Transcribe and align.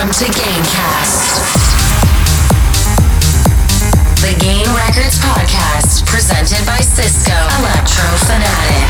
Welcome 0.00 0.16
to 0.16 0.32
Gaincast. 0.32 1.36
The 4.24 4.32
Gain 4.40 4.64
Records 4.74 5.18
podcast 5.18 6.06
presented 6.06 6.64
by 6.64 6.80
Cisco 6.80 7.36
Electro 7.60 8.08
Fanatic. 8.24 8.88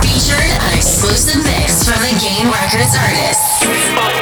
Featuring 0.00 0.48
an 0.48 0.72
exclusive 0.74 1.44
mix 1.44 1.84
from 1.84 2.00
the 2.00 2.16
Gain 2.24 2.46
Records 2.48 2.96
artists. 2.96 4.13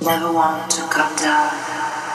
Never 0.00 0.32
want 0.32 0.70
to 0.70 0.82
come 0.82 1.16
down. 1.16 2.07